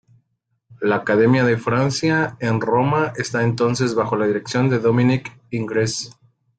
La 0.79 0.95
Academia 0.95 1.43
de 1.45 1.57
Francia 1.59 2.35
en 2.39 2.59
Roma 2.59 3.13
está 3.17 3.43
entonces 3.43 3.93
bajo 3.93 4.15
la 4.15 4.25
dirección 4.25 4.67
de 4.67 4.79
Dominique 4.79 5.31
Ingres. 5.51 6.17